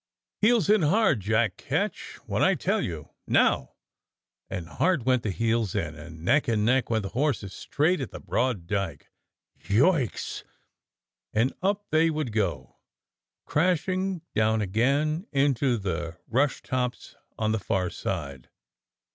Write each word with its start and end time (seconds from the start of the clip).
"Heels 0.39 0.67
in 0.67 0.81
hard, 0.81 1.19
Jack 1.19 1.57
Ketch, 1.57 2.17
when 2.25 2.41
I 2.41 2.55
tell 2.55 2.81
you. 2.81 3.11
Now!" 3.27 3.75
And 4.49 4.67
hard 4.67 5.05
went 5.05 5.21
the 5.21 5.29
heels 5.29 5.75
in, 5.75 5.93
and 5.93 6.25
neck 6.25 6.45
to 6.45 6.57
neck 6.57 6.89
went 6.89 7.03
the 7.03 7.09
horses 7.09 7.53
straight 7.53 8.01
at 8.01 8.09
the 8.09 8.19
broad 8.19 8.65
dyke. 8.65 9.11
"Yoikes!" 9.59 10.43
And 11.33 11.53
up 11.61 11.85
they 11.91 12.09
would 12.09 12.31
go, 12.31 12.77
crashing 13.45 14.23
down 14.33 14.59
again 14.59 15.27
into 15.31 15.77
the 15.77 16.17
rush 16.27 16.63
tops 16.63 17.15
on 17.37 17.51
the 17.51 17.59
far 17.59 17.91
side. 17.91 18.49